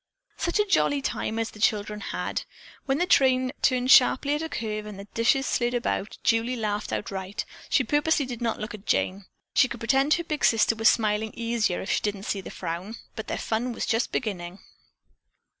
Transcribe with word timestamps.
Such 0.35 0.57
a 0.59 0.65
jolly 0.65 0.99
time 0.99 1.37
as 1.37 1.51
the 1.51 1.59
children 1.59 1.99
had! 2.01 2.41
When 2.87 2.97
the 2.97 3.05
train 3.05 3.51
turned 3.61 3.91
sharply 3.91 4.33
at 4.33 4.41
a 4.41 4.49
curve 4.49 4.87
and 4.87 4.97
the 4.97 5.05
dishes 5.13 5.45
slid 5.45 5.75
about, 5.75 6.17
Julie 6.23 6.55
laughed 6.55 6.91
outright. 6.91 7.45
She 7.69 7.83
purposely 7.83 8.25
did 8.25 8.41
not 8.41 8.59
look 8.59 8.73
at 8.73 8.87
Jane. 8.87 9.25
She 9.53 9.67
could 9.67 9.79
pretend 9.79 10.15
her 10.15 10.23
big 10.23 10.43
sister 10.43 10.75
was 10.75 10.89
smiling 10.89 11.35
easier, 11.35 11.81
if 11.81 11.91
she 11.91 12.01
didn't 12.01 12.23
see 12.23 12.41
the 12.41 12.49
frown. 12.49 12.95
But 13.15 13.27
their 13.27 13.37
fun 13.37 13.73
was 13.73 13.85
just 13.85 14.11
beginning. 14.11 14.57